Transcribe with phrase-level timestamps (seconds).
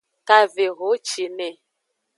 [0.27, 1.47] Kavehocine.